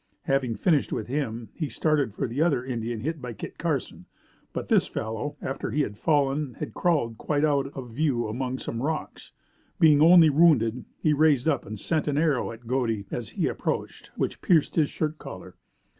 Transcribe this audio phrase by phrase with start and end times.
[0.23, 4.07] Having finished with him, he started for the other Indian hit by Kit Carson.
[4.51, 8.81] But this fellow after he had fallen had crawled quite out of view among some
[8.81, 9.31] rocks.
[9.79, 14.09] Being only wounded, he raised up and sent an arrow at Godey as he approached
[14.15, 15.55] which pierced his shirt collar.